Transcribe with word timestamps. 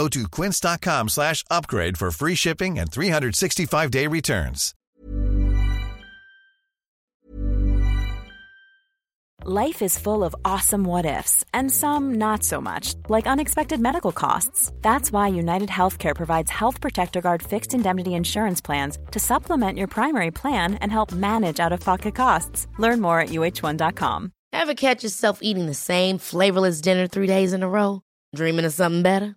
Go 0.00 0.08
to 0.08 0.26
quince.com 0.36 1.08
slash 1.10 1.44
upgrade 1.50 1.98
for 1.98 2.10
free 2.10 2.34
shipping 2.34 2.78
and 2.78 2.90
365-day 2.90 4.06
returns. 4.06 4.74
Life 9.44 9.82
is 9.82 9.98
full 9.98 10.24
of 10.24 10.34
awesome 10.42 10.84
what-ifs 10.84 11.44
and 11.52 11.70
some 11.70 12.14
not 12.14 12.42
so 12.44 12.62
much, 12.62 12.94
like 13.10 13.26
unexpected 13.26 13.78
medical 13.78 14.12
costs. 14.12 14.72
That's 14.80 15.12
why 15.12 15.28
United 15.28 15.68
Healthcare 15.68 16.16
provides 16.16 16.50
Health 16.50 16.80
Protector 16.80 17.20
Guard 17.20 17.42
fixed 17.42 17.74
indemnity 17.74 18.14
insurance 18.14 18.62
plans 18.62 18.98
to 19.10 19.18
supplement 19.18 19.76
your 19.76 19.88
primary 19.88 20.30
plan 20.30 20.76
and 20.76 20.90
help 20.90 21.12
manage 21.12 21.60
out-of-pocket 21.60 22.14
costs. 22.14 22.68
Learn 22.78 23.02
more 23.02 23.20
at 23.20 23.28
uh1.com. 23.28 24.32
Ever 24.54 24.74
catch 24.74 25.04
yourself 25.04 25.40
eating 25.42 25.66
the 25.66 25.74
same 25.74 26.16
flavorless 26.16 26.80
dinner 26.80 27.06
three 27.06 27.26
days 27.26 27.52
in 27.52 27.62
a 27.62 27.68
row? 27.68 28.00
Dreaming 28.34 28.64
of 28.64 28.72
something 28.72 29.02
better? 29.02 29.36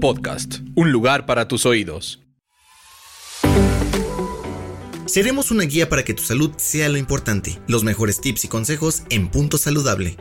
Podcast, 0.00 0.56
un 0.74 0.90
lugar 0.90 1.26
para 1.26 1.46
tus 1.46 1.64
oídos. 1.64 2.20
Seremos 5.06 5.52
una 5.52 5.62
guía 5.62 5.88
para 5.88 6.02
que 6.02 6.12
tu 6.12 6.24
salud 6.24 6.50
sea 6.56 6.88
lo 6.88 6.98
importante. 6.98 7.60
Los 7.68 7.84
mejores 7.84 8.20
tips 8.20 8.46
y 8.46 8.48
consejos 8.48 9.04
en 9.10 9.30
Punto 9.30 9.58
Saludable. 9.58 10.16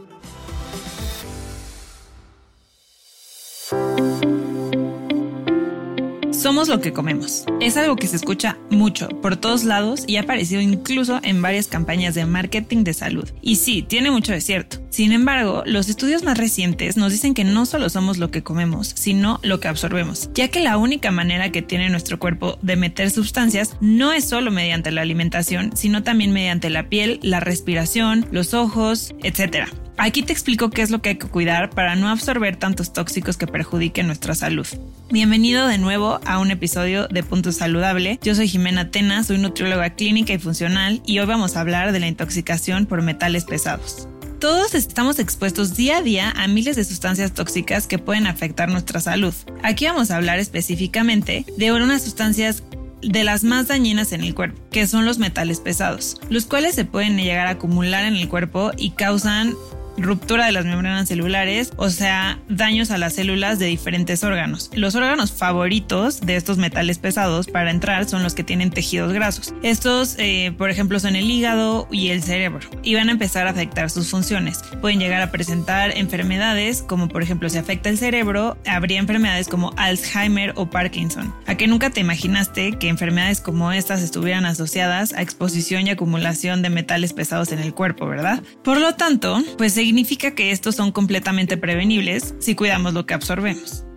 Somos 6.39 6.69
lo 6.69 6.79
que 6.79 6.93
comemos. 6.93 7.43
Es 7.59 7.75
algo 7.75 7.97
que 7.97 8.07
se 8.07 8.15
escucha 8.15 8.57
mucho 8.69 9.09
por 9.09 9.35
todos 9.35 9.65
lados 9.65 10.05
y 10.07 10.15
ha 10.15 10.21
aparecido 10.21 10.61
incluso 10.61 11.19
en 11.21 11.41
varias 11.41 11.67
campañas 11.67 12.15
de 12.15 12.25
marketing 12.25 12.85
de 12.85 12.93
salud. 12.93 13.29
Y 13.41 13.57
sí, 13.57 13.81
tiene 13.81 14.09
mucho 14.09 14.31
de 14.31 14.39
cierto. 14.39 14.77
Sin 14.89 15.11
embargo, 15.11 15.63
los 15.65 15.89
estudios 15.89 16.23
más 16.23 16.37
recientes 16.37 16.95
nos 16.95 17.11
dicen 17.11 17.33
que 17.33 17.43
no 17.43 17.65
solo 17.65 17.89
somos 17.89 18.19
lo 18.19 18.31
que 18.31 18.41
comemos, 18.41 18.93
sino 18.95 19.41
lo 19.43 19.59
que 19.59 19.67
absorbemos, 19.67 20.29
ya 20.33 20.47
que 20.47 20.61
la 20.61 20.77
única 20.77 21.11
manera 21.11 21.51
que 21.51 21.61
tiene 21.61 21.89
nuestro 21.89 22.19
cuerpo 22.19 22.57
de 22.61 22.77
meter 22.77 23.11
sustancias 23.11 23.75
no 23.81 24.13
es 24.13 24.23
solo 24.23 24.49
mediante 24.49 24.91
la 24.91 25.01
alimentación, 25.01 25.75
sino 25.75 26.03
también 26.03 26.31
mediante 26.31 26.69
la 26.69 26.87
piel, 26.87 27.19
la 27.21 27.41
respiración, 27.41 28.25
los 28.31 28.53
ojos, 28.53 29.13
etc. 29.23 29.67
Aquí 30.01 30.23
te 30.23 30.31
explico 30.31 30.69
qué 30.69 30.81
es 30.81 30.91
lo 30.91 31.01
que 31.01 31.09
hay 31.09 31.17
que 31.17 31.27
cuidar 31.27 31.71
para 31.71 31.97
no 31.97 32.07
absorber 32.07 32.55
tantos 32.55 32.93
tóxicos 32.93 33.35
que 33.35 33.47
perjudiquen 33.47 34.07
nuestra 34.07 34.33
salud. 34.33 34.65
Bienvenido 35.11 35.67
de 35.67 35.77
nuevo 35.77 36.21
a 36.25 36.39
un 36.39 36.51
episodio 36.51 37.09
de 37.09 37.21
Punto 37.21 37.51
Saludable. 37.51 38.17
Yo 38.23 38.33
soy 38.33 38.47
Jimena 38.47 38.91
Tena, 38.91 39.25
soy 39.25 39.39
nutrióloga 39.39 39.89
clínica 39.89 40.31
y 40.31 40.39
funcional 40.39 41.01
y 41.05 41.19
hoy 41.19 41.25
vamos 41.25 41.57
a 41.57 41.59
hablar 41.59 41.91
de 41.91 41.99
la 41.99 42.07
intoxicación 42.07 42.85
por 42.85 43.01
metales 43.01 43.43
pesados. 43.43 44.07
Todos 44.39 44.73
estamos 44.73 45.19
expuestos 45.19 45.75
día 45.75 45.97
a 45.97 46.01
día 46.01 46.31
a 46.31 46.47
miles 46.47 46.77
de 46.77 46.85
sustancias 46.85 47.33
tóxicas 47.33 47.85
que 47.85 47.99
pueden 47.99 48.25
afectar 48.25 48.69
nuestra 48.69 49.01
salud. 49.01 49.33
Aquí 49.63 49.83
vamos 49.83 50.11
a 50.11 50.15
hablar 50.15 50.39
específicamente 50.39 51.45
de 51.57 51.73
unas 51.73 52.03
sustancias 52.03 52.63
de 53.01 53.25
las 53.25 53.43
más 53.43 53.67
dañinas 53.67 54.13
en 54.13 54.23
el 54.23 54.33
cuerpo, 54.33 54.61
que 54.71 54.87
son 54.87 55.03
los 55.05 55.17
metales 55.17 55.59
pesados, 55.59 56.21
los 56.29 56.45
cuales 56.45 56.75
se 56.75 56.85
pueden 56.85 57.17
llegar 57.17 57.47
a 57.47 57.51
acumular 57.51 58.05
en 58.05 58.15
el 58.15 58.29
cuerpo 58.29 58.71
y 58.77 58.91
causan 58.91 59.55
ruptura 60.01 60.45
de 60.45 60.51
las 60.51 60.65
membranas 60.65 61.07
celulares, 61.07 61.71
o 61.77 61.89
sea, 61.89 62.39
daños 62.49 62.91
a 62.91 62.97
las 62.97 63.13
células 63.15 63.59
de 63.59 63.67
diferentes 63.67 64.23
órganos. 64.23 64.71
Los 64.73 64.95
órganos 64.95 65.31
favoritos 65.31 66.21
de 66.21 66.35
estos 66.35 66.57
metales 66.57 66.97
pesados 66.99 67.47
para 67.47 67.71
entrar 67.71 68.07
son 68.07 68.23
los 68.23 68.33
que 68.33 68.43
tienen 68.43 68.71
tejidos 68.71 69.13
grasos. 69.13 69.53
Estos, 69.63 70.15
eh, 70.17 70.53
por 70.57 70.69
ejemplo, 70.69 70.99
son 70.99 71.15
el 71.15 71.29
hígado 71.29 71.87
y 71.91 72.09
el 72.09 72.23
cerebro 72.23 72.67
y 72.83 72.95
van 72.95 73.09
a 73.09 73.11
empezar 73.11 73.47
a 73.47 73.51
afectar 73.51 73.89
sus 73.89 74.09
funciones. 74.09 74.61
Pueden 74.81 74.99
llegar 74.99 75.21
a 75.21 75.31
presentar 75.31 75.97
enfermedades 75.97 76.83
como 76.87 77.07
por 77.07 77.23
ejemplo 77.23 77.49
si 77.49 77.57
afecta 77.57 77.89
el 77.89 77.97
cerebro, 77.97 78.57
habría 78.65 78.99
enfermedades 78.99 79.47
como 79.47 79.73
Alzheimer 79.77 80.53
o 80.55 80.69
Parkinson. 80.69 81.33
¿A 81.47 81.55
que 81.55 81.67
nunca 81.67 81.89
te 81.89 82.01
imaginaste 82.01 82.77
que 82.77 82.89
enfermedades 82.89 83.41
como 83.41 83.71
estas 83.71 84.01
estuvieran 84.01 84.45
asociadas 84.45 85.13
a 85.13 85.21
exposición 85.21 85.87
y 85.87 85.91
acumulación 85.91 86.61
de 86.61 86.69
metales 86.69 87.13
pesados 87.13 87.51
en 87.51 87.59
el 87.59 87.73
cuerpo, 87.73 88.07
verdad? 88.07 88.43
Por 88.63 88.79
lo 88.79 88.95
tanto, 88.95 89.41
pues 89.57 89.77
significa 89.89 90.35
que 90.35 90.51
estos 90.51 90.75
son 90.75 90.91
completamente 90.91 91.57
prevenibles 91.57 92.35
si 92.37 92.53
cuidamos 92.53 92.93
lo 92.93 93.07
que 93.07 93.15
absorbemos. 93.15 93.88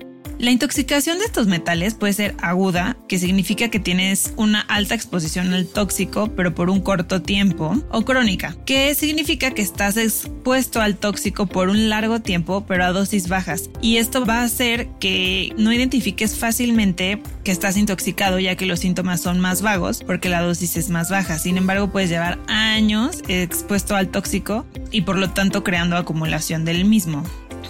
La 0.43 0.51
intoxicación 0.51 1.21
de 1.21 1.25
estos 1.25 1.47
metales 1.47 1.95
puede 1.95 2.15
ser 2.15 2.35
aguda, 2.43 2.97
que 3.07 3.21
significa 3.21 3.69
que 3.69 3.79
tienes 3.79 4.35
una 4.37 4.61
alta 4.61 4.97
exposición 4.97 5.55
al 5.55 5.69
tóxico, 5.69 6.33
pero 6.35 6.53
por 6.53 6.69
un 6.69 6.81
corto 6.81 7.23
tiempo, 7.23 7.81
o 7.93 8.05
crónica, 8.05 8.57
que 8.67 8.93
significa 8.97 9.53
que 9.53 9.63
estás 9.63 9.97
expuesto 9.97 10.81
al 10.81 10.97
tóxico 10.97 11.47
por 11.47 11.69
un 11.69 11.89
largo 11.89 12.19
tiempo, 12.23 12.65
pero 12.67 12.85
a 12.85 12.91
dosis 12.91 13.29
bajas. 13.29 13.71
Y 13.81 13.99
esto 13.99 14.27
va 14.27 14.41
a 14.41 14.43
hacer 14.43 14.89
que 14.99 15.55
no 15.59 15.73
identifiques 15.73 16.37
fácilmente 16.37 17.23
que 17.45 17.53
estás 17.53 17.77
intoxicado, 17.77 18.41
ya 18.41 18.57
que 18.57 18.67
los 18.67 18.81
síntomas 18.81 19.21
son 19.21 19.39
más 19.39 19.63
vagos, 19.63 20.03
porque 20.03 20.29
la 20.29 20.43
dosis 20.43 20.77
es 20.77 20.91
más 20.91 21.09
baja. 21.09 21.39
Sin 21.39 21.57
embargo, 21.57 21.93
puedes 21.93 22.11
llevar 22.11 22.41
años 22.49 23.23
expuesto 23.29 23.95
al 23.95 24.09
tóxico 24.09 24.67
y 24.91 25.03
por 25.03 25.19
lo 25.19 25.31
tanto 25.31 25.63
creando 25.63 25.97
acumulación 25.97 26.65
del 26.65 26.85
mismo. 26.85 27.23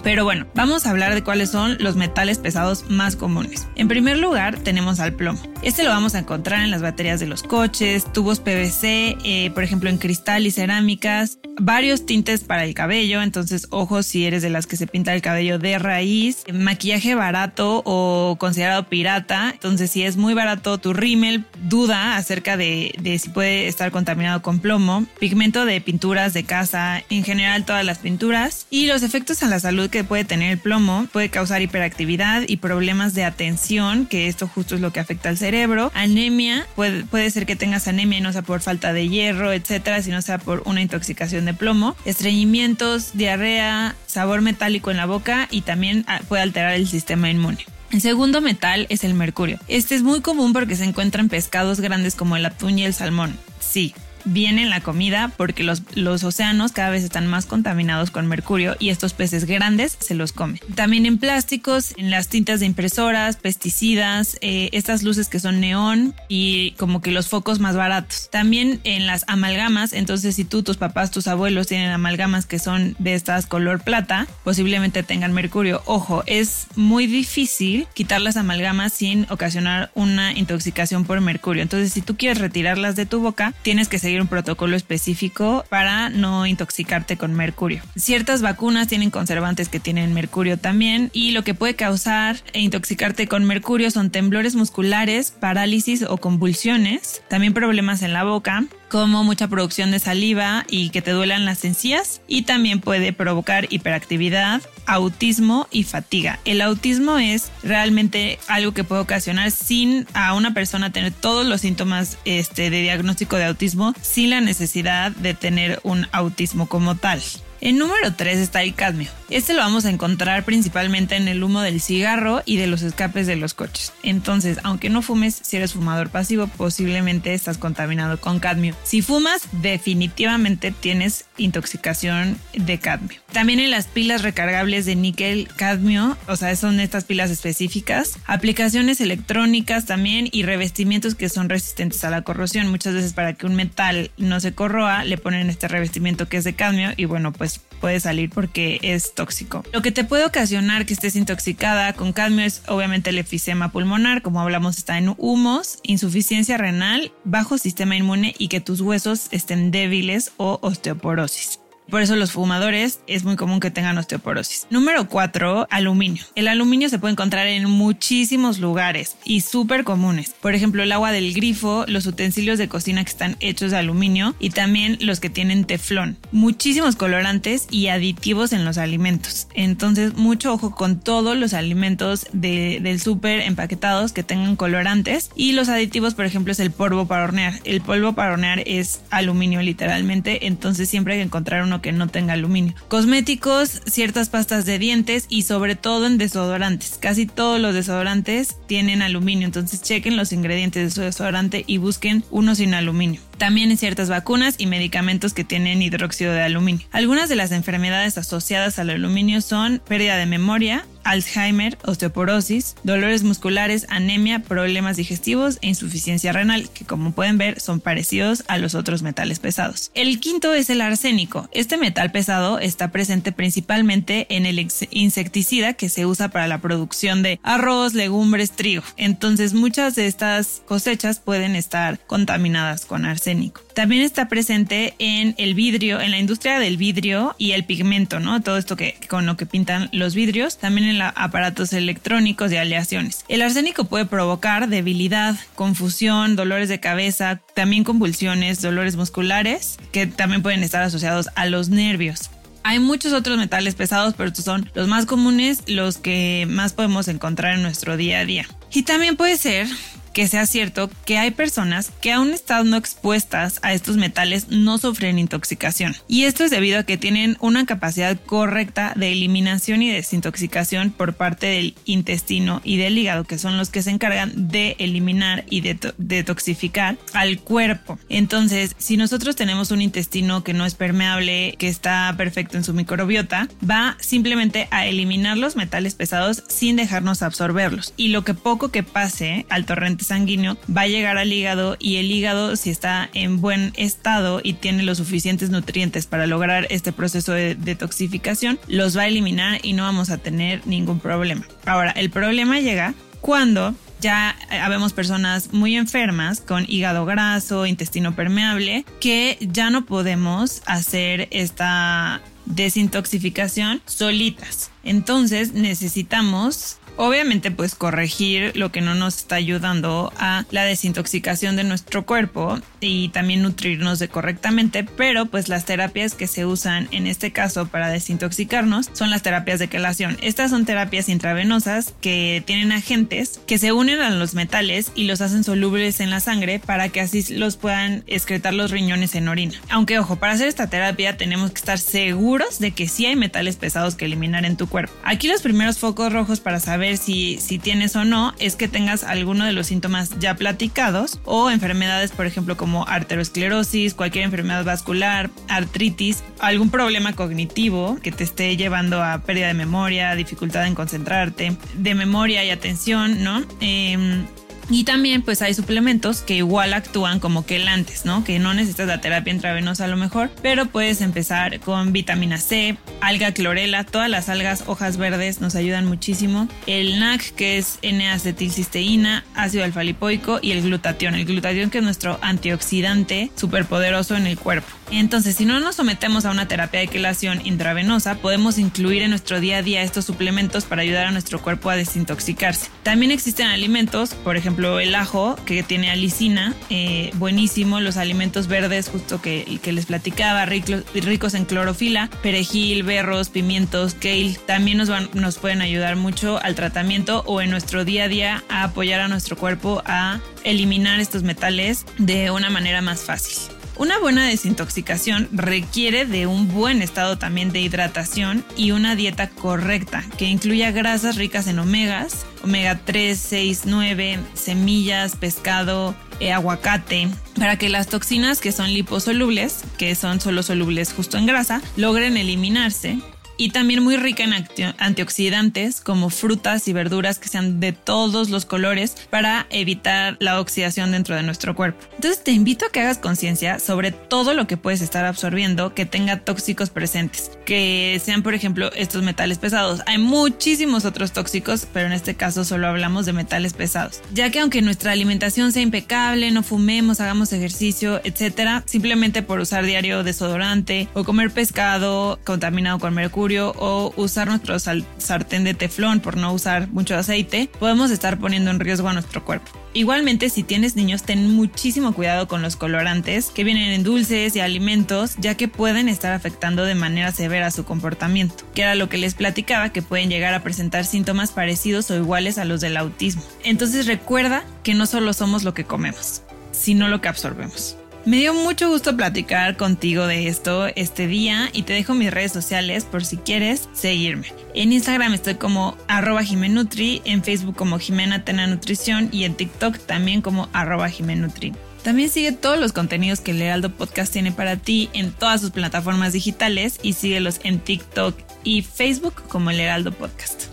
Pero 0.03 0.25
bueno, 0.25 0.45
vamos 0.53 0.85
a 0.85 0.89
hablar 0.89 1.13
de 1.13 1.23
cuáles 1.23 1.49
son 1.49 1.77
los 1.79 1.95
metales 1.95 2.37
pesados 2.37 2.89
más 2.89 3.15
comunes. 3.15 3.67
En 3.75 3.87
primer 3.87 4.17
lugar, 4.17 4.57
tenemos 4.59 4.99
al 4.99 5.13
plomo. 5.13 5.52
Este 5.63 5.83
lo 5.83 5.91
vamos 5.91 6.13
a 6.13 6.19
encontrar 6.19 6.61
en 6.61 6.71
las 6.71 6.81
baterías 6.81 7.21
de 7.21 7.25
los 7.25 7.41
coches, 7.41 8.11
tubos 8.11 8.41
PVC, 8.41 9.15
eh, 9.23 9.49
por 9.53 9.63
ejemplo 9.63 9.89
en 9.89 9.97
cristal 9.97 10.45
y 10.45 10.51
cerámicas, 10.51 11.39
varios 11.57 12.05
tintes 12.05 12.43
para 12.43 12.65
el 12.65 12.73
cabello, 12.73 13.21
entonces 13.21 13.67
ojo 13.69 14.03
si 14.03 14.25
eres 14.25 14.41
de 14.41 14.49
las 14.49 14.67
que 14.67 14.75
se 14.75 14.87
pinta 14.87 15.13
el 15.13 15.21
cabello 15.21 15.59
de 15.59 15.79
raíz, 15.79 16.43
maquillaje 16.51 17.15
barato 17.15 17.81
o 17.85 18.35
considerado 18.39 18.89
pirata, 18.89 19.51
entonces 19.53 19.89
si 19.89 20.03
es 20.03 20.17
muy 20.17 20.33
barato 20.33 20.79
tu 20.79 20.91
rímel, 20.91 21.45
duda 21.69 22.17
acerca 22.17 22.57
de, 22.57 22.93
de 22.99 23.17
si 23.17 23.29
puede 23.29 23.69
estar 23.69 23.89
contaminado 23.91 24.41
con 24.41 24.59
plomo, 24.59 25.05
pigmento 25.17 25.63
de 25.63 25.79
pinturas 25.79 26.33
de 26.33 26.43
casa, 26.43 27.03
en 27.09 27.23
general 27.23 27.63
todas 27.63 27.85
las 27.85 27.99
pinturas 27.99 28.67
y 28.69 28.87
los 28.87 29.01
efectos 29.01 29.41
en 29.43 29.49
la 29.49 29.61
salud 29.61 29.89
que 29.89 30.03
puede 30.03 30.25
tener 30.25 30.51
el 30.51 30.57
plomo 30.57 31.07
puede 31.13 31.29
causar 31.29 31.61
hiperactividad 31.61 32.43
y 32.47 32.57
problemas 32.57 33.13
de 33.13 33.23
atención, 33.23 34.07
que 34.07 34.27
esto 34.27 34.45
justo 34.45 34.75
es 34.75 34.81
lo 34.81 34.91
que 34.91 34.99
afecta 34.99 35.29
al 35.29 35.37
cerebro, 35.37 35.52
anemia, 35.93 36.65
puede, 36.75 37.05
puede 37.05 37.29
ser 37.29 37.45
que 37.45 37.55
tengas 37.55 37.87
anemia 37.87 38.19
y 38.19 38.21
no 38.21 38.33
sea 38.33 38.41
por 38.41 38.61
falta 38.61 38.93
de 38.93 39.07
hierro, 39.07 39.53
etcétera, 39.53 40.01
sino 40.01 40.21
sea 40.21 40.37
por 40.37 40.63
una 40.65 40.81
intoxicación 40.81 41.45
de 41.45 41.53
plomo, 41.53 41.95
estreñimientos, 42.05 43.11
diarrea, 43.13 43.95
sabor 44.07 44.41
metálico 44.41 44.91
en 44.91 44.97
la 44.97 45.05
boca 45.05 45.47
y 45.51 45.61
también 45.61 46.05
ah, 46.07 46.21
puede 46.27 46.43
alterar 46.43 46.73
el 46.73 46.87
sistema 46.87 47.29
inmune. 47.29 47.65
El 47.91 48.01
segundo 48.01 48.41
metal 48.41 48.87
es 48.89 49.03
el 49.03 49.13
mercurio. 49.13 49.59
Este 49.67 49.93
es 49.93 50.01
muy 50.01 50.21
común 50.21 50.51
porque 50.51 50.75
se 50.75 50.83
encuentra 50.83 51.21
en 51.21 51.29
pescados 51.29 51.79
grandes 51.79 52.15
como 52.15 52.35
el 52.35 52.45
atún 52.45 52.79
y 52.79 52.85
el 52.85 52.93
salmón. 52.95 53.37
Sí, 53.59 53.93
viene 54.25 54.63
en 54.63 54.69
la 54.69 54.81
comida 54.81 55.31
porque 55.35 55.63
los, 55.63 55.83
los 55.95 56.23
océanos 56.23 56.71
cada 56.71 56.89
vez 56.89 57.03
están 57.03 57.27
más 57.27 57.45
contaminados 57.45 58.11
con 58.11 58.27
mercurio 58.27 58.75
y 58.79 58.89
estos 58.89 59.13
peces 59.13 59.45
grandes 59.45 59.97
se 59.99 60.15
los 60.15 60.31
comen. 60.31 60.59
También 60.75 61.05
en 61.05 61.17
plásticos, 61.17 61.93
en 61.97 62.09
las 62.09 62.27
tintas 62.27 62.59
de 62.59 62.65
impresoras, 62.65 63.37
pesticidas, 63.37 64.37
eh, 64.41 64.69
estas 64.73 65.03
luces 65.03 65.29
que 65.29 65.39
son 65.39 65.59
neón 65.59 66.13
y 66.27 66.71
como 66.71 67.01
que 67.01 67.11
los 67.11 67.27
focos 67.27 67.59
más 67.59 67.75
baratos. 67.75 68.29
También 68.31 68.79
en 68.83 69.07
las 69.07 69.25
amalgamas, 69.27 69.93
entonces 69.93 70.35
si 70.35 70.45
tú, 70.45 70.63
tus 70.63 70.77
papás, 70.77 71.11
tus 71.11 71.27
abuelos 71.27 71.67
tienen 71.67 71.91
amalgamas 71.91 72.45
que 72.45 72.59
son 72.59 72.95
de 72.99 73.13
estas 73.13 73.45
color 73.45 73.83
plata, 73.83 74.27
posiblemente 74.43 75.03
tengan 75.03 75.33
mercurio. 75.33 75.81
Ojo, 75.85 76.23
es 76.25 76.67
muy 76.75 77.07
difícil 77.07 77.87
quitar 77.93 78.21
las 78.21 78.37
amalgamas 78.37 78.93
sin 78.93 79.25
ocasionar 79.29 79.91
una 79.93 80.33
intoxicación 80.33 81.05
por 81.05 81.21
mercurio. 81.21 81.63
Entonces 81.63 81.93
si 81.93 82.01
tú 82.01 82.17
quieres 82.17 82.39
retirarlas 82.39 82.95
de 82.95 83.05
tu 83.05 83.19
boca, 83.19 83.53
tienes 83.63 83.87
que 83.87 83.99
seguir 83.99 84.12
un 84.21 84.27
protocolo 84.27 84.75
específico 84.75 85.65
para 85.69 86.09
no 86.09 86.45
intoxicarte 86.45 87.17
con 87.17 87.33
mercurio. 87.33 87.81
Ciertas 87.95 88.41
vacunas 88.41 88.87
tienen 88.87 89.09
conservantes 89.09 89.69
que 89.69 89.79
tienen 89.79 90.13
mercurio 90.13 90.57
también 90.57 91.09
y 91.13 91.31
lo 91.31 91.43
que 91.43 91.53
puede 91.53 91.75
causar 91.75 92.37
e 92.53 92.61
intoxicarte 92.61 93.27
con 93.27 93.45
mercurio 93.45 93.91
son 93.91 94.09
temblores 94.09 94.55
musculares, 94.55 95.31
parálisis 95.31 96.03
o 96.03 96.17
convulsiones, 96.17 97.21
también 97.27 97.53
problemas 97.53 98.01
en 98.01 98.13
la 98.13 98.23
boca, 98.23 98.65
como 98.93 99.23
mucha 99.23 99.47
producción 99.47 99.89
de 99.89 99.97
saliva 99.97 100.65
y 100.69 100.91
que 100.91 101.01
te 101.01 101.09
duelan 101.09 101.45
las 101.45 101.65
encías 101.65 102.21
y 102.27 102.43
también 102.43 102.79
puede 102.79 103.11
provocar 103.11 103.65
hiperactividad, 103.71 104.61
autismo 104.85 105.67
y 105.71 105.83
fatiga. 105.83 106.37
El 106.45 106.61
autismo 106.61 107.17
es 107.17 107.49
realmente 107.63 108.37
algo 108.47 108.75
que 108.75 108.83
puede 108.83 109.01
ocasionar 109.01 109.49
sin 109.49 110.05
a 110.13 110.35
una 110.35 110.53
persona 110.53 110.91
tener 110.91 111.11
todos 111.11 111.43
los 111.43 111.61
síntomas 111.61 112.19
este, 112.23 112.69
de 112.69 112.83
diagnóstico 112.83 113.35
de 113.35 113.45
autismo 113.45 113.95
sin 113.99 114.29
la 114.29 114.41
necesidad 114.41 115.11
de 115.11 115.33
tener 115.33 115.79
un 115.81 116.05
autismo 116.11 116.67
como 116.67 116.93
tal. 116.93 117.19
En 117.65 117.77
número 117.77 118.13
3 118.13 118.39
está 118.39 118.61
el 118.61 118.75
cadmio. 118.75 119.09
Este 119.29 119.53
lo 119.53 119.61
vamos 119.61 119.85
a 119.85 119.89
encontrar 119.89 120.43
principalmente 120.43 121.15
en 121.15 121.29
el 121.29 121.41
humo 121.41 121.61
del 121.61 121.79
cigarro 121.79 122.41
y 122.45 122.57
de 122.57 122.67
los 122.67 122.81
escapes 122.81 123.25
de 123.25 123.37
los 123.37 123.53
coches. 123.53 123.93
Entonces, 124.03 124.59
aunque 124.63 124.89
no 124.89 125.01
fumes, 125.01 125.39
si 125.41 125.55
eres 125.55 125.71
fumador 125.71 126.09
pasivo, 126.09 126.47
posiblemente 126.47 127.33
estás 127.33 127.57
contaminado 127.57 128.19
con 128.19 128.41
cadmio. 128.41 128.75
Si 128.83 129.01
fumas, 129.01 129.47
definitivamente 129.53 130.71
tienes 130.71 131.23
intoxicación 131.37 132.37
de 132.53 132.79
cadmio. 132.79 133.21
También 133.31 133.61
en 133.61 133.71
las 133.71 133.87
pilas 133.87 134.23
recargables 134.23 134.85
de 134.85 134.97
níquel 134.97 135.47
cadmio, 135.55 136.17
o 136.27 136.35
sea, 136.35 136.53
son 136.57 136.81
estas 136.81 137.05
pilas 137.05 137.31
específicas, 137.31 138.19
aplicaciones 138.25 138.99
electrónicas 138.99 139.85
también 139.85 140.27
y 140.33 140.43
revestimientos 140.43 141.15
que 141.15 141.29
son 141.29 141.47
resistentes 141.47 142.03
a 142.03 142.09
la 142.09 142.23
corrosión. 142.23 142.67
Muchas 142.67 142.93
veces 142.93 143.13
para 143.13 143.33
que 143.33 143.45
un 143.45 143.55
metal 143.55 144.11
no 144.17 144.41
se 144.41 144.53
corroa, 144.53 145.05
le 145.05 145.17
ponen 145.17 145.49
este 145.49 145.69
revestimiento 145.69 146.27
que 146.27 146.35
es 146.35 146.43
de 146.43 146.55
cadmio 146.55 146.91
y 146.97 147.05
bueno, 147.05 147.31
pues 147.31 147.52
puede 147.59 147.99
salir 147.99 148.29
porque 148.29 148.79
es 148.81 149.13
tóxico. 149.13 149.63
Lo 149.73 149.81
que 149.81 149.91
te 149.91 150.03
puede 150.03 150.25
ocasionar 150.25 150.85
que 150.85 150.93
estés 150.93 151.15
intoxicada 151.15 151.91
con 151.93 152.13
cadmio 152.13 152.45
es 152.45 152.61
obviamente 152.67 153.09
el 153.09 153.17
efisema 153.17 153.71
pulmonar, 153.71 154.21
como 154.21 154.39
hablamos 154.39 154.77
está 154.77 154.97
en 154.97 155.13
humos, 155.17 155.79
insuficiencia 155.83 156.57
renal, 156.57 157.11
bajo 157.25 157.57
sistema 157.57 157.97
inmune 157.97 158.35
y 158.37 158.47
que 158.47 158.61
tus 158.61 158.79
huesos 158.79 159.27
estén 159.31 159.71
débiles 159.71 160.31
o 160.37 160.59
osteoporosis. 160.61 161.59
Por 161.93 162.01
eso 162.01 162.15
los 162.15 162.31
fumadores 162.31 163.01
es 163.05 163.23
muy 163.23 163.35
común 163.35 163.59
que 163.59 163.69
tengan 163.69 163.99
osteoporosis. 163.99 164.65
Número 164.71 165.07
4, 165.07 165.67
aluminio. 165.69 166.23
El 166.33 166.47
aluminio 166.47 166.89
se 166.89 166.97
puede 166.97 167.11
encontrar 167.11 167.45
en 167.45 167.69
muchísimos 167.69 168.57
lugares 168.57 169.15
y 169.25 169.41
súper 169.41 169.83
comunes. 169.83 170.33
Por 170.41 170.55
ejemplo, 170.55 170.81
el 170.81 170.91
agua 170.91 171.11
del 171.11 171.35
grifo, 171.35 171.85
los 171.87 172.07
utensilios 172.07 172.57
de 172.57 172.67
cocina 172.67 173.03
que 173.03 173.11
están 173.11 173.37
hechos 173.41 173.69
de 173.69 173.77
aluminio 173.77 174.33
y 174.39 174.49
también 174.49 174.97
los 175.01 175.19
que 175.19 175.29
tienen 175.29 175.65
teflón. 175.65 176.17
Muchísimos 176.31 176.95
colorantes 176.95 177.67
y 177.69 177.89
aditivos 177.89 178.53
en 178.53 178.65
los 178.65 178.79
alimentos. 178.79 179.47
Entonces, 179.53 180.15
mucho 180.15 180.51
ojo 180.51 180.73
con 180.73 180.99
todos 180.99 181.37
los 181.37 181.53
alimentos 181.53 182.25
del 182.33 182.99
súper 183.01 183.41
empaquetados 183.41 184.13
que 184.13 184.23
tengan 184.23 184.55
colorantes 184.55 185.29
y 185.35 185.51
los 185.51 185.69
aditivos, 185.69 186.15
por 186.15 186.25
ejemplo, 186.25 186.53
es 186.53 186.59
el 186.59 186.71
polvo 186.71 187.05
para 187.05 187.25
hornear. 187.25 187.59
El 187.65 187.81
polvo 187.81 188.13
para 188.13 188.33
hornear 188.33 188.63
es 188.65 189.01
aluminio 189.11 189.61
literalmente, 189.61 190.47
entonces 190.47 190.89
siempre 190.89 191.13
hay 191.13 191.19
que 191.19 191.25
encontrar 191.25 191.61
un 191.61 191.82
que 191.83 191.91
no 191.91 192.07
tenga 192.07 192.33
aluminio. 192.33 192.73
Cosméticos, 192.87 193.83
ciertas 193.85 194.29
pastas 194.29 194.65
de 194.65 194.79
dientes 194.79 195.27
y 195.29 195.43
sobre 195.43 195.75
todo 195.75 196.07
en 196.07 196.17
desodorantes. 196.17 196.97
Casi 196.99 197.27
todos 197.27 197.61
los 197.61 197.75
desodorantes 197.75 198.57
tienen 198.65 199.03
aluminio, 199.03 199.45
entonces 199.45 199.83
chequen 199.83 200.17
los 200.17 200.33
ingredientes 200.33 200.83
de 200.83 200.89
su 200.89 201.01
desodorante 201.01 201.63
y 201.67 201.77
busquen 201.77 202.23
uno 202.31 202.55
sin 202.55 202.73
aluminio. 202.73 203.21
También 203.37 203.69
en 203.69 203.77
ciertas 203.77 204.09
vacunas 204.09 204.55
y 204.57 204.65
medicamentos 204.65 205.33
que 205.33 205.43
tienen 205.43 205.81
hidróxido 205.81 206.33
de 206.33 206.41
aluminio. 206.41 206.87
Algunas 206.91 207.29
de 207.29 207.35
las 207.35 207.51
enfermedades 207.51 208.17
asociadas 208.17 208.79
al 208.79 208.89
aluminio 208.89 209.41
son 209.41 209.81
pérdida 209.87 210.17
de 210.17 210.25
memoria, 210.25 210.85
Alzheimer, 211.03 211.77
osteoporosis, 211.83 212.75
dolores 212.83 213.23
musculares, 213.23 213.85
anemia, 213.89 214.39
problemas 214.39 214.97
digestivos 214.97 215.59
e 215.61 215.67
insuficiencia 215.67 216.31
renal, 216.31 216.69
que 216.69 216.85
como 216.85 217.11
pueden 217.11 217.37
ver 217.37 217.59
son 217.59 217.79
parecidos 217.79 218.43
a 218.47 218.57
los 218.57 218.75
otros 218.75 219.03
metales 219.03 219.39
pesados. 219.39 219.91
El 219.93 220.19
quinto 220.19 220.53
es 220.53 220.69
el 220.69 220.81
arsénico. 220.81 221.49
Este 221.51 221.77
metal 221.77 222.11
pesado 222.11 222.59
está 222.59 222.91
presente 222.91 223.31
principalmente 223.31 224.27
en 224.29 224.45
el 224.45 224.67
insecticida 224.91 225.73
que 225.73 225.89
se 225.89 226.05
usa 226.05 226.29
para 226.29 226.47
la 226.47 226.61
producción 226.61 227.23
de 227.23 227.39
arroz, 227.43 227.93
legumbres, 227.93 228.51
trigo. 228.51 228.83
Entonces 228.97 229.53
muchas 229.53 229.95
de 229.95 230.07
estas 230.07 230.61
cosechas 230.65 231.19
pueden 231.19 231.55
estar 231.55 231.99
contaminadas 232.05 232.85
con 232.85 233.05
arsénico. 233.05 233.61
También 233.73 234.03
está 234.03 234.27
presente 234.27 234.93
en 234.99 235.35
el 235.37 235.55
vidrio, 235.55 235.99
en 235.99 236.11
la 236.11 236.19
industria 236.19 236.59
del 236.59 236.77
vidrio 236.77 237.35
y 237.37 237.51
el 237.51 237.65
pigmento, 237.65 238.19
¿no? 238.19 238.41
Todo 238.41 238.57
esto 238.57 238.75
que 238.75 238.95
con 239.09 239.25
lo 239.25 239.35
que 239.35 239.45
pintan 239.45 239.89
los 239.91 240.13
vidrios, 240.13 240.57
también 240.57 240.87
en 240.87 240.92
aparatos 241.01 241.73
electrónicos 241.73 242.51
y 242.51 242.57
aleaciones. 242.57 243.25
El 243.27 243.41
arsénico 243.41 243.85
puede 243.85 244.05
provocar 244.05 244.69
debilidad, 244.69 245.35
confusión, 245.55 246.35
dolores 246.35 246.69
de 246.69 246.79
cabeza, 246.79 247.41
también 247.53 247.83
convulsiones, 247.83 248.61
dolores 248.61 248.95
musculares, 248.95 249.77
que 249.91 250.07
también 250.07 250.41
pueden 250.41 250.63
estar 250.63 250.83
asociados 250.83 251.29
a 251.35 251.45
los 251.45 251.69
nervios. 251.69 252.29
Hay 252.63 252.79
muchos 252.79 253.11
otros 253.11 253.37
metales 253.37 253.75
pesados, 253.75 254.13
pero 254.15 254.29
estos 254.29 254.45
son 254.45 254.69
los 254.73 254.87
más 254.87 255.05
comunes, 255.05 255.63
los 255.67 255.97
que 255.97 256.45
más 256.49 256.71
podemos 256.71 257.09
encontrar 257.09 257.55
en 257.55 257.61
nuestro 257.61 257.97
día 257.97 258.19
a 258.19 258.25
día. 258.25 258.47
Y 258.71 258.83
también 258.83 259.17
puede 259.17 259.37
ser 259.37 259.67
que 260.13 260.27
sea 260.27 260.45
cierto 260.45 260.89
que 261.05 261.17
hay 261.17 261.31
personas 261.31 261.91
que 262.01 262.11
aún 262.11 262.31
estando 262.31 262.77
expuestas 262.77 263.59
a 263.63 263.73
estos 263.73 263.97
metales 263.97 264.47
no 264.49 264.77
sufren 264.77 265.19
intoxicación. 265.19 265.95
Y 266.07 266.23
esto 266.23 266.43
es 266.43 266.51
debido 266.51 266.79
a 266.79 266.83
que 266.83 266.97
tienen 266.97 267.37
una 267.39 267.65
capacidad 267.65 268.17
correcta 268.25 268.93
de 268.95 269.11
eliminación 269.11 269.81
y 269.81 269.91
desintoxicación 269.91 270.91
por 270.91 271.13
parte 271.13 271.47
del 271.47 271.75
intestino 271.85 272.61
y 272.63 272.77
del 272.77 272.97
hígado, 272.97 273.23
que 273.23 273.39
son 273.39 273.57
los 273.57 273.69
que 273.69 273.81
se 273.81 273.91
encargan 273.91 274.49
de 274.49 274.75
eliminar 274.79 275.45
y 275.49 275.61
de 275.61 275.77
detoxificar 275.97 276.97
al 277.13 277.39
cuerpo. 277.39 277.97
Entonces, 278.09 278.75
si 278.77 278.97
nosotros 278.97 279.35
tenemos 279.35 279.71
un 279.71 279.81
intestino 279.81 280.43
que 280.43 280.53
no 280.53 280.65
es 280.65 280.75
permeable, 280.75 281.55
que 281.57 281.67
está 281.67 282.13
perfecto 282.17 282.57
en 282.57 282.63
su 282.63 282.73
microbiota, 282.73 283.47
va 283.67 283.97
simplemente 283.99 284.67
a 284.71 284.85
eliminar 284.85 285.37
los 285.37 285.55
metales 285.55 285.95
pesados 285.95 286.43
sin 286.47 286.75
dejarnos 286.75 287.23
absorberlos. 287.23 287.93
Y 287.97 288.09
lo 288.09 288.23
que 288.23 288.33
poco 288.33 288.69
que 288.69 288.83
pase 288.83 289.45
al 289.49 289.65
torrente 289.65 290.02
sanguíneo 290.03 290.57
va 290.75 290.81
a 290.81 290.87
llegar 290.87 291.17
al 291.17 291.31
hígado 291.31 291.77
y 291.79 291.97
el 291.97 292.11
hígado 292.11 292.55
si 292.55 292.69
está 292.69 293.09
en 293.13 293.41
buen 293.41 293.73
estado 293.75 294.41
y 294.43 294.53
tiene 294.53 294.83
los 294.83 294.97
suficientes 294.97 295.49
nutrientes 295.49 296.05
para 296.05 296.27
lograr 296.27 296.67
este 296.69 296.91
proceso 296.91 297.33
de 297.33 297.55
detoxificación, 297.55 298.59
los 298.67 298.97
va 298.97 299.03
a 299.03 299.07
eliminar 299.07 299.59
y 299.63 299.73
no 299.73 299.83
vamos 299.83 300.09
a 300.09 300.17
tener 300.17 300.65
ningún 300.67 300.99
problema. 300.99 301.45
Ahora, 301.65 301.91
el 301.91 302.09
problema 302.09 302.59
llega 302.59 302.93
cuando 303.21 303.75
ya 304.03 304.35
habemos 304.49 304.91
personas 304.91 305.53
muy 305.53 305.77
enfermas 305.77 306.41
con 306.41 306.65
hígado 306.67 307.05
graso, 307.05 307.65
intestino 307.65 308.15
permeable, 308.15 308.85
que 308.99 309.37
ya 309.39 309.69
no 309.69 309.85
podemos 309.85 310.61
hacer 310.65 311.29
esta 311.31 312.21
desintoxicación 312.45 313.81
solitas. 313.85 314.71
Entonces 314.83 315.53
necesitamos 315.53 316.79
Obviamente 316.95 317.49
pues 317.49 317.75
corregir 317.75 318.55
lo 318.55 318.71
que 318.71 318.81
no 318.81 318.93
nos 318.93 319.17
está 319.17 319.35
ayudando 319.35 320.13
a 320.17 320.45
la 320.51 320.63
desintoxicación 320.63 321.55
de 321.55 321.63
nuestro 321.63 322.05
cuerpo 322.05 322.59
y 322.79 323.09
también 323.09 323.41
nutrirnos 323.41 323.99
de 323.99 324.09
correctamente, 324.09 324.83
pero 324.83 325.25
pues 325.25 325.49
las 325.49 325.65
terapias 325.65 326.13
que 326.13 326.27
se 326.27 326.45
usan 326.45 326.87
en 326.91 327.07
este 327.07 327.31
caso 327.31 327.67
para 327.67 327.89
desintoxicarnos 327.89 328.91
son 328.93 329.09
las 329.09 329.23
terapias 329.23 329.59
de 329.59 329.69
quelación. 329.69 330.17
Estas 330.21 330.51
son 330.51 330.65
terapias 330.65 331.09
intravenosas 331.09 331.93
que 331.99 332.43
tienen 332.45 332.71
agentes 332.71 333.41
que 333.47 333.57
se 333.57 333.71
unen 333.71 334.01
a 334.01 334.11
los 334.11 334.35
metales 334.35 334.91
y 334.93 335.05
los 335.05 335.21
hacen 335.21 335.43
solubles 335.43 335.99
en 335.99 336.11
la 336.11 336.19
sangre 336.19 336.59
para 336.59 336.89
que 336.89 337.01
así 337.01 337.33
los 337.33 337.57
puedan 337.57 338.03
excretar 338.05 338.53
los 338.53 338.69
riñones 338.69 339.15
en 339.15 339.27
orina. 339.27 339.59
Aunque 339.69 339.97
ojo, 339.97 340.17
para 340.17 340.33
hacer 340.33 340.47
esta 340.47 340.67
terapia 340.67 341.17
tenemos 341.17 341.51
que 341.51 341.59
estar 341.59 341.79
seguros 341.79 342.59
de 342.59 342.71
que 342.71 342.87
sí 342.87 343.07
hay 343.07 343.15
metales 343.15 343.55
pesados 343.55 343.95
que 343.95 344.05
eliminar 344.05 344.45
en 344.45 344.57
tu 344.57 344.67
cuerpo. 344.67 344.93
Aquí 345.03 345.27
los 345.27 345.41
primeros 345.41 345.79
focos 345.79 346.13
rojos 346.13 346.39
para 346.39 346.59
saber 346.59 346.82
saber 346.83 346.97
si, 346.97 347.37
si 347.39 347.59
tienes 347.59 347.95
o 347.95 348.03
no 348.03 348.33
es 348.39 348.57
que 348.57 348.67
tengas 348.67 349.05
alguno 349.05 349.45
de 349.45 349.53
los 349.53 349.67
síntomas 349.67 350.19
ya 350.19 350.35
platicados 350.35 351.17
o 351.23 351.49
enfermedades, 351.49 352.11
por 352.11 352.25
ejemplo, 352.25 352.57
como 352.57 352.85
arteriosclerosis, 352.85 353.93
cualquier 353.93 354.25
enfermedad 354.25 354.65
vascular, 354.65 355.29
artritis, 355.47 356.25
algún 356.39 356.69
problema 356.69 357.13
cognitivo 357.13 357.97
que 358.03 358.11
te 358.11 358.25
esté 358.25 358.57
llevando 358.57 359.01
a 359.01 359.19
pérdida 359.19 359.47
de 359.47 359.53
memoria, 359.53 360.13
dificultad 360.15 360.67
en 360.67 360.75
concentrarte, 360.75 361.55
de 361.75 361.95
memoria 361.95 362.43
y 362.43 362.49
atención, 362.49 363.23
¿no? 363.23 363.43
Em, 363.61 364.25
y 364.69 364.83
también 364.83 365.21
pues 365.21 365.41
hay 365.41 365.53
suplementos 365.53 366.21
que 366.21 366.35
igual 366.35 366.73
actúan 366.73 367.19
como 367.19 367.45
que 367.45 367.63
antes, 367.67 368.05
¿no? 368.05 368.23
Que 368.23 368.39
no 368.39 368.53
necesitas 368.53 368.87
la 368.87 369.01
terapia 369.01 369.33
intravenosa 369.33 369.85
a 369.85 369.87
lo 369.87 369.97
mejor, 369.97 370.29
pero 370.41 370.67
puedes 370.67 371.01
empezar 371.01 371.59
con 371.59 371.93
vitamina 371.93 372.37
C, 372.37 372.77
alga 373.01 373.31
clorela, 373.31 373.83
todas 373.83 374.09
las 374.09 374.29
algas 374.29 374.63
hojas 374.67 374.97
verdes 374.97 375.41
nos 375.41 375.55
ayudan 375.55 375.85
muchísimo. 375.85 376.47
El 376.67 376.99
NAC 376.99 377.33
que 377.35 377.57
es 377.57 377.79
N-acetilcisteína, 377.81 379.23
ácido 379.35 379.63
alfa-lipoico 379.63 380.39
y 380.41 380.51
el 380.51 380.61
glutatión. 380.61 381.15
El 381.15 381.25
glutatión 381.25 381.69
que 381.69 381.79
es 381.79 381.83
nuestro 381.83 382.19
antioxidante 382.21 383.31
superpoderoso 383.35 384.15
en 384.15 384.27
el 384.27 384.37
cuerpo. 384.37 384.67
Entonces, 384.91 385.35
si 385.35 385.45
no 385.45 385.59
nos 385.59 385.77
sometemos 385.77 386.25
a 386.25 386.31
una 386.31 386.47
terapia 386.47 386.79
de 386.79 386.87
quelación 386.87 387.45
intravenosa, 387.45 388.15
podemos 388.15 388.59
incluir 388.59 389.01
en 389.01 389.09
nuestro 389.09 389.39
día 389.39 389.57
a 389.57 389.63
día 389.63 389.81
estos 389.81 390.05
suplementos 390.05 390.65
para 390.65 390.83
ayudar 390.83 391.07
a 391.07 391.11
nuestro 391.11 391.41
cuerpo 391.41 391.69
a 391.69 391.75
desintoxicarse. 391.75 392.69
También 392.83 393.11
existen 393.11 393.47
alimentos, 393.47 394.13
por 394.13 394.37
ejemplo, 394.37 394.52
el 394.57 394.95
ajo, 394.95 395.35
que 395.45 395.63
tiene 395.63 395.89
alicina, 395.89 396.53
eh, 396.69 397.11
buenísimo, 397.15 397.79
los 397.79 397.97
alimentos 397.97 398.47
verdes, 398.47 398.89
justo 398.89 399.21
que, 399.21 399.59
que 399.61 399.71
les 399.71 399.85
platicaba, 399.85 400.45
ricos, 400.45 400.83
ricos 400.93 401.33
en 401.33 401.45
clorofila, 401.45 402.09
perejil, 402.21 402.83
berros, 402.83 403.29
pimientos, 403.29 403.93
kale, 403.93 404.37
también 404.45 404.77
nos, 404.77 404.89
van, 404.89 405.09
nos 405.13 405.37
pueden 405.37 405.61
ayudar 405.61 405.95
mucho 405.95 406.41
al 406.41 406.55
tratamiento 406.55 407.23
o 407.25 407.41
en 407.41 407.49
nuestro 407.49 407.85
día 407.85 408.05
a 408.05 408.07
día 408.07 408.43
a 408.49 408.63
apoyar 408.63 409.01
a 409.01 409.07
nuestro 409.07 409.37
cuerpo 409.37 409.83
a 409.85 410.19
eliminar 410.43 410.99
estos 410.99 411.23
metales 411.23 411.85
de 411.97 412.31
una 412.31 412.49
manera 412.49 412.81
más 412.81 413.01
fácil. 413.01 413.52
Una 413.75 413.97
buena 413.97 414.27
desintoxicación 414.27 415.29
requiere 415.31 416.05
de 416.05 416.27
un 416.27 416.47
buen 416.47 416.83
estado 416.83 417.17
también 417.17 417.51
de 417.51 417.59
hidratación 417.59 418.45
y 418.55 418.71
una 418.71 418.95
dieta 418.95 419.29
correcta 419.29 420.03
que 420.17 420.25
incluya 420.25 420.71
grasas 420.71 421.15
ricas 421.15 421.47
en 421.47 421.57
omegas, 421.57 422.25
omega 422.43 422.79
3, 422.85 423.17
6, 423.17 423.61
9, 423.65 424.19
semillas, 424.35 425.15
pescado, 425.15 425.95
eh, 426.19 426.31
aguacate, 426.31 427.09
para 427.35 427.57
que 427.57 427.69
las 427.69 427.87
toxinas 427.87 428.39
que 428.39 428.51
son 428.51 428.71
liposolubles, 428.71 429.63
que 429.77 429.95
son 429.95 430.21
solo 430.21 430.43
solubles 430.43 430.93
justo 430.93 431.17
en 431.17 431.25
grasa, 431.25 431.59
logren 431.75 432.15
eliminarse 432.15 432.99
y 433.37 433.49
también 433.49 433.83
muy 433.83 433.97
rica 433.97 434.23
en 434.23 434.33
antioxidantes 434.77 435.81
como 435.81 436.09
frutas 436.09 436.67
y 436.67 436.73
verduras 436.73 437.19
que 437.19 437.27
sean 437.27 437.59
de 437.59 437.73
todos 437.73 438.29
los 438.29 438.45
colores 438.45 438.95
para 439.09 439.47
evitar 439.49 440.17
la 440.19 440.39
oxidación 440.39 440.91
dentro 440.91 441.15
de 441.15 441.23
nuestro 441.23 441.55
cuerpo. 441.55 441.85
Entonces 441.95 442.23
te 442.23 442.31
invito 442.31 442.65
a 442.65 442.69
que 442.69 442.81
hagas 442.81 442.97
conciencia 442.97 443.59
sobre 443.59 443.91
todo 443.91 444.33
lo 444.33 444.47
que 444.47 444.57
puedes 444.57 444.81
estar 444.81 445.05
absorbiendo 445.05 445.73
que 445.73 445.85
tenga 445.85 446.19
tóxicos 446.19 446.69
presentes, 446.69 447.31
que 447.45 448.01
sean 448.03 448.23
por 448.23 448.33
ejemplo 448.33 448.71
estos 448.73 449.03
metales 449.03 449.37
pesados. 449.37 449.81
Hay 449.85 449.97
muchísimos 449.97 450.85
otros 450.85 451.11
tóxicos, 451.11 451.67
pero 451.71 451.87
en 451.87 451.93
este 451.93 452.15
caso 452.15 452.45
solo 452.45 452.67
hablamos 452.67 453.05
de 453.05 453.13
metales 453.13 453.53
pesados, 453.53 454.01
ya 454.13 454.29
que 454.29 454.39
aunque 454.39 454.61
nuestra 454.61 454.91
alimentación 454.91 455.51
sea 455.51 455.61
impecable, 455.61 456.31
no 456.31 456.43
fumemos, 456.43 456.99
hagamos 456.99 457.33
ejercicio, 457.33 458.01
etcétera, 458.03 458.63
simplemente 458.65 459.23
por 459.23 459.39
usar 459.39 459.65
diario 459.65 460.03
desodorante 460.03 460.87
o 460.93 461.03
comer 461.03 461.31
pescado 461.31 462.19
contaminado 462.23 462.79
con 462.79 462.93
o 463.39 463.93
usar 463.95 464.27
nuestro 464.27 464.57
sartén 464.59 465.43
de 465.43 465.53
teflón 465.53 465.99
por 465.99 466.17
no 466.17 466.33
usar 466.33 466.67
mucho 466.69 466.95
aceite, 466.95 467.49
podemos 467.59 467.91
estar 467.91 468.19
poniendo 468.19 468.51
en 468.51 468.59
riesgo 468.59 468.87
a 468.87 468.93
nuestro 468.93 469.23
cuerpo. 469.23 469.51
Igualmente, 469.75 470.29
si 470.29 470.43
tienes 470.43 470.75
niños, 470.75 471.01
ten 471.01 471.33
muchísimo 471.35 471.93
cuidado 471.93 472.27
con 472.27 472.43
los 472.43 472.55
colorantes 472.55 473.31
que 473.31 473.43
vienen 473.43 473.71
en 473.71 473.83
dulces 473.83 474.35
y 474.35 474.39
alimentos, 474.39 475.15
ya 475.17 475.35
que 475.35 475.47
pueden 475.47 475.89
estar 475.89 476.13
afectando 476.13 476.63
de 476.63 476.75
manera 476.75 477.11
severa 477.11 477.49
su 477.49 477.65
comportamiento, 477.65 478.43
que 478.53 478.61
era 478.61 478.75
lo 478.75 478.87
que 478.87 478.99
les 478.99 479.15
platicaba, 479.15 479.69
que 479.69 479.81
pueden 479.81 480.09
llegar 480.09 480.35
a 480.35 480.43
presentar 480.43 480.85
síntomas 480.85 481.31
parecidos 481.31 481.89
o 481.89 481.95
iguales 481.95 482.37
a 482.37 482.45
los 482.45 482.61
del 482.61 482.77
autismo. 482.77 483.23
Entonces 483.43 483.87
recuerda 483.87 484.43
que 484.61 484.75
no 484.75 484.85
solo 484.85 485.11
somos 485.13 485.43
lo 485.43 485.55
que 485.55 485.63
comemos, 485.63 486.21
sino 486.51 486.87
lo 486.87 487.01
que 487.01 487.09
absorbemos. 487.09 487.77
Me 488.05 488.17
dio 488.17 488.33
mucho 488.33 488.67
gusto 488.67 488.97
platicar 488.97 489.55
contigo 489.55 490.07
de 490.07 490.27
esto 490.27 490.67
este 490.75 491.07
día 491.07 491.49
y 491.53 491.63
te 491.63 491.71
dejo 491.71 491.93
mis 491.93 492.11
redes 492.11 492.33
sociales 492.33 492.83
por 492.83 493.05
si 493.05 493.15
quieres 493.15 493.69
seguirme. 493.71 494.27
En 494.53 494.73
Instagram 494.73 495.13
estoy 495.13 495.35
como 495.35 495.77
arroba 495.87 496.21
Jimenutri, 496.21 497.01
en 497.05 497.23
Facebook 497.23 497.55
como 497.55 497.79
Jimena 497.79 498.25
Tena 498.25 498.45
Nutrición 498.45 499.07
y 499.13 499.23
en 499.23 499.35
TikTok 499.35 499.77
también 499.77 500.21
como 500.21 500.49
arroba 500.51 500.89
Jimenutri. 500.89 501.53
También 501.81 502.09
sigue 502.09 502.33
todos 502.33 502.59
los 502.59 502.73
contenidos 502.73 503.21
que 503.21 503.31
el 503.31 503.41
Heraldo 503.41 503.69
Podcast 503.69 504.11
tiene 504.11 504.33
para 504.33 504.57
ti 504.57 504.89
en 504.91 505.13
todas 505.13 505.39
sus 505.39 505.51
plataformas 505.51 506.11
digitales 506.11 506.81
y 506.83 506.93
síguelos 506.93 507.39
en 507.43 507.59
TikTok 507.59 508.17
y 508.43 508.63
Facebook 508.63 509.23
como 509.29 509.49
el 509.49 509.61
Heraldo 509.61 509.93
Podcast. 509.93 510.52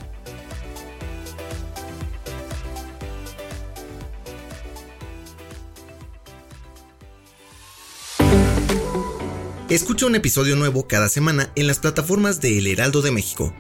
Escucha 9.71 10.05
un 10.07 10.17
episodio 10.17 10.57
nuevo 10.57 10.89
cada 10.89 11.09
semana 11.09 11.53
en 11.55 11.69
las 11.69 11.79
plataformas 11.79 12.41
de 12.41 12.59
El 12.59 12.67
Heraldo 12.67 13.03
de 13.03 13.13
México. 13.13 13.55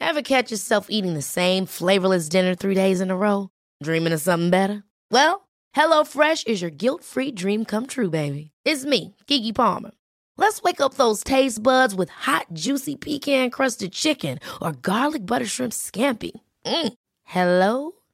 Ever 0.00 0.22
catch 0.22 0.50
yourself 0.50 0.86
eating 0.88 1.12
the 1.12 1.20
same 1.20 1.66
flavorless 1.66 2.30
dinner 2.30 2.54
three 2.54 2.74
days 2.74 3.02
in 3.02 3.10
a 3.10 3.16
row? 3.16 3.50
Dreaming 3.82 4.14
of 4.14 4.22
something 4.22 4.48
better? 4.48 4.82
Well, 5.10 5.46
HelloFresh 5.76 6.46
is 6.46 6.62
your 6.62 6.70
guilt-free 6.70 7.32
dream 7.32 7.66
come 7.66 7.86
true, 7.86 8.08
baby. 8.08 8.50
It's 8.64 8.86
me, 8.86 9.14
Kiki 9.26 9.52
Palmer. 9.52 9.90
Let's 10.38 10.62
wake 10.62 10.80
up 10.80 10.94
those 10.94 11.22
taste 11.22 11.62
buds 11.62 11.94
with 11.94 12.08
hot, 12.08 12.46
juicy 12.54 12.96
pecan-crusted 12.96 13.92
chicken 13.92 14.38
or 14.62 14.72
garlic 14.72 15.26
butter 15.26 15.44
shrimp 15.46 15.74
scampi. 15.74 16.32
Mm. 16.64 16.94
Hello 17.24 17.95